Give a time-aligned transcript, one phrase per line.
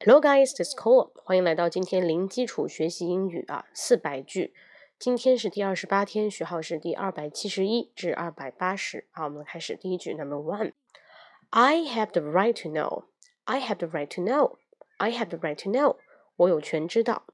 [0.00, 4.54] Hello guys, this is Cole，欢迎来到今天零基础学习英语啊，四百句。
[4.98, 9.08] 今天是第二十八天，序号是第二百七十一至二百八十。
[9.10, 13.04] 好，我们开始第一句，Number one。I have the right to know.
[13.44, 14.58] I have the right to know.
[14.98, 15.96] I have the right to know.
[16.36, 17.24] 我有权知道。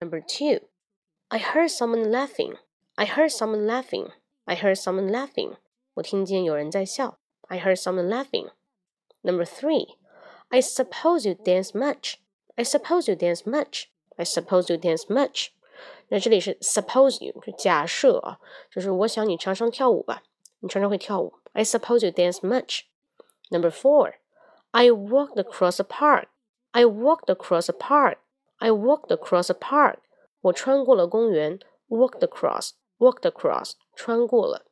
[0.00, 0.68] Number two.
[1.28, 2.56] I heard someone laughing.
[2.96, 4.10] I heard someone laughing.
[4.44, 5.56] I heard someone laughing.
[5.94, 7.18] 我听见有人在笑。
[7.42, 8.50] I heard someone laughing.
[9.22, 9.96] Number three.
[10.48, 12.14] I suppose you dance much.
[12.56, 13.84] I suppose you dance much.
[14.16, 15.48] I suppose you dance much.
[16.08, 18.38] 那这里是 suppose you 是假设啊，
[18.70, 20.22] 就是我想你常常跳舞吧，
[20.60, 21.32] 你常常会跳舞。
[21.52, 22.82] I suppose you dance much.
[23.50, 24.14] Number four,
[24.72, 26.26] I walked across the park.
[26.72, 28.18] I walked across the park.
[28.58, 29.98] I walked across the park.
[30.42, 31.60] 我穿过了公园。
[31.88, 34.64] Walked across, walked across，穿过了。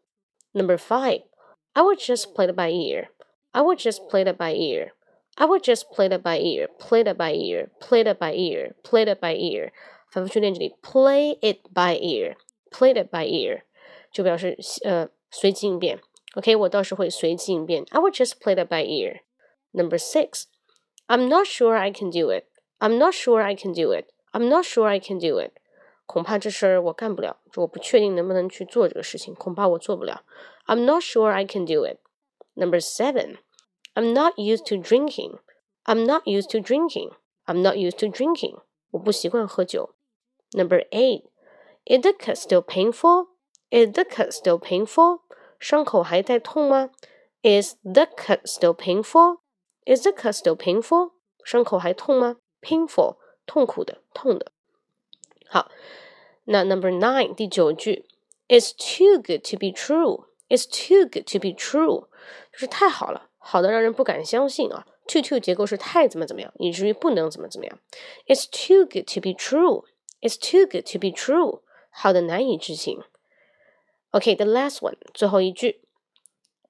[0.52, 1.24] Number five,
[1.72, 3.08] I would just play it by ear.
[3.50, 4.92] I would just play it by ear.
[5.36, 8.74] I would just play it by ear, play it by ear, play it by ear,
[8.82, 9.70] play it by ear。
[10.10, 12.36] 反复去练这里，play it by ear,
[12.70, 13.62] play it by ear，
[14.10, 16.00] 就表示呃随机应变。
[16.34, 17.84] OK，我倒是会随机应变。
[17.90, 19.20] I would just play it by ear.
[19.70, 20.44] Number six,
[21.06, 22.44] I'm not sure I can do it.
[22.78, 24.06] I'm not sure I can do it.
[24.32, 25.52] I'm not sure I can do it.
[26.06, 30.22] 恐怕这事儿我干不了，我不确定能不能去做这个事情，恐怕我做不了。
[30.66, 31.98] I'm not sure I can do it.
[32.54, 33.36] Number seven.
[33.94, 35.38] I'm not used to drinking.
[35.84, 37.10] I'm not used to drinking.
[37.46, 38.60] I'm not used to drinking.
[38.90, 39.94] 我不习惯喝酒。
[40.52, 41.24] Number eight.
[41.84, 43.28] Is the cut still painful?
[43.70, 45.20] Is the cut still painful?
[45.58, 46.90] 伤口还在痛吗？
[47.42, 49.38] Is the cut still painful?
[49.84, 51.12] Is the cut still painful?
[51.44, 52.36] 伤口还痛吗？
[52.60, 53.16] Painful，
[53.46, 54.52] 痛苦的，痛的。
[55.46, 55.70] 好，
[56.44, 58.06] 那 Number nine 第九句，
[58.48, 60.26] It's too good to be true.
[60.48, 62.08] It's too good to be true，
[62.52, 63.30] 就是太好了。
[63.42, 67.78] 好的让人不敢相信啊，too too 结构是太怎么怎么样，以至于不能怎么怎么样。
[68.26, 69.84] It's too good to be true.
[70.20, 71.62] It's too good to be true.
[71.90, 72.98] 好的难以置信。
[74.10, 75.82] OK，the、okay, last one，最后一句。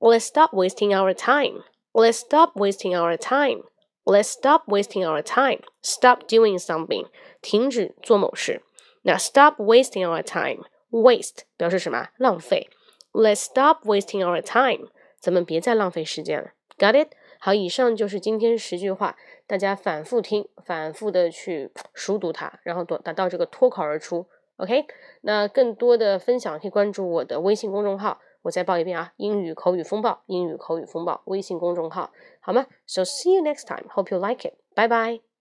[0.01, 1.65] Let's stop wasting our time.
[1.93, 3.65] Let's stop wasting our time.
[4.05, 5.63] Let's stop wasting our time.
[5.83, 7.09] Stop doing something.
[7.41, 8.63] 停止做某事。
[9.03, 10.65] 那 stop wasting our time.
[10.91, 12.09] Waste 表示什么？
[12.17, 12.69] 浪费。
[13.13, 14.89] Let's stop wasting our time.
[15.19, 16.53] 咱们别再浪费时间了。
[16.84, 17.12] Got it？
[17.40, 19.16] 好，以上就是今天十句话，
[19.48, 24.26] 大家反复听，反复的去熟读它，然后达达到这个脱口而出。
[24.58, 24.86] OK？
[25.22, 32.12] 那更多的分享可以关注我的微信公众号，我再报一遍啊，英语口语风暴，英语口语风暴微信公众号，
[32.42, 33.88] 好吗？So see you next time.
[33.88, 34.56] Hope you like it.
[34.76, 35.33] Bye bye.